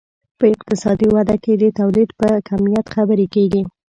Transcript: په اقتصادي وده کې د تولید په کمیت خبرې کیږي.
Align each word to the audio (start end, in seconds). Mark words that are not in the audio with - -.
په 0.39 0.45
اقتصادي 0.55 1.07
وده 1.15 1.35
کې 1.43 1.53
د 1.57 1.63
تولید 1.79 2.09
په 2.19 2.27
کمیت 2.49 2.85
خبرې 2.95 3.25
کیږي. 3.35 3.61